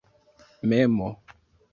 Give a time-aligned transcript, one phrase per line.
[0.69, 1.07] memo